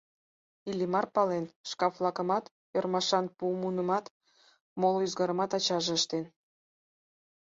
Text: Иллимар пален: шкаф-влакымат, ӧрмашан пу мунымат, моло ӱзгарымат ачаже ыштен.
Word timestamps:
Иллимар 0.69 1.05
пален: 1.15 1.45
шкаф-влакымат, 1.69 2.45
ӧрмашан 2.77 3.25
пу 3.37 3.45
мунымат, 3.61 4.05
моло 4.79 4.99
ӱзгарымат 5.07 5.51
ачаже 5.57 5.91
ыштен. 5.99 6.25